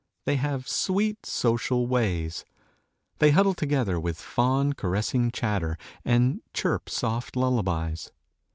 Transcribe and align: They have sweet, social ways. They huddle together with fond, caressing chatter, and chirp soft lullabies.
They 0.25 0.37
have 0.37 0.67
sweet, 0.67 1.27
social 1.27 1.85
ways. 1.85 2.43
They 3.19 3.29
huddle 3.29 3.53
together 3.53 3.99
with 3.99 4.17
fond, 4.17 4.75
caressing 4.75 5.29
chatter, 5.29 5.77
and 6.03 6.41
chirp 6.55 6.89
soft 6.89 7.35
lullabies. 7.35 8.11